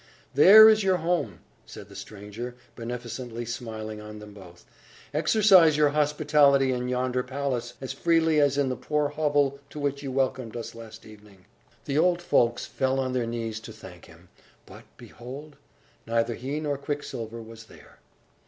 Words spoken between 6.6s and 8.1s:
in yonder palace as